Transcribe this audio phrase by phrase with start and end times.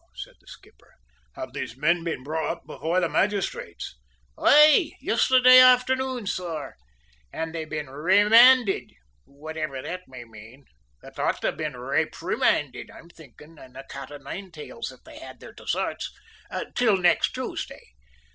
[0.15, 0.95] said the skipper,
[1.35, 3.99] "have these men been brought up before the magistrates?"
[4.35, 6.75] "Aye, yestherday afthernoon, sor,
[7.31, 8.93] an' they've been raymanded,
[9.27, 10.65] whativer that may mane
[11.03, 15.03] it ought to have been rayprimanded, I'm thinkin', an' a cat o' nine tails, if
[15.03, 16.09] they had their desarts
[16.73, 17.91] till next Tuesday!